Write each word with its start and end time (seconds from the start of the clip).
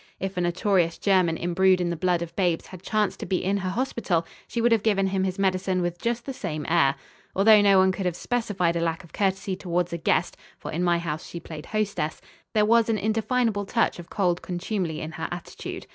If 0.19 0.35
a 0.35 0.41
notorious 0.41 0.97
German 0.97 1.37
imbrued 1.37 1.79
in 1.79 1.91
the 1.91 1.95
blood 1.95 2.23
of 2.23 2.35
babes 2.35 2.65
had 2.65 2.81
chanced 2.81 3.19
to 3.19 3.27
be 3.27 3.43
in 3.45 3.57
her 3.57 3.69
hospital, 3.69 4.25
she 4.47 4.59
would 4.59 4.71
have 4.71 4.81
given 4.81 5.05
him 5.05 5.25
his 5.25 5.37
medicine 5.37 5.79
with 5.79 5.99
just 6.01 6.25
the 6.25 6.33
same 6.33 6.65
air. 6.67 6.95
Although 7.35 7.61
no 7.61 7.77
one 7.77 7.91
could 7.91 8.07
have 8.07 8.15
specified 8.15 8.75
a 8.75 8.79
lack 8.81 9.03
of 9.03 9.13
courtesy 9.13 9.55
towards 9.55 9.93
a 9.93 9.99
guest 9.99 10.37
for 10.57 10.71
in 10.71 10.83
my 10.83 10.97
house 10.97 11.27
she 11.27 11.39
played 11.39 11.67
hostess 11.67 12.19
there 12.55 12.65
was 12.65 12.89
an 12.89 12.97
indefinable 12.97 13.67
touch 13.67 13.99
of 13.99 14.09
cold 14.09 14.41
contumely 14.41 15.01
in 15.01 15.11
her 15.11 15.27
attitude. 15.29 15.85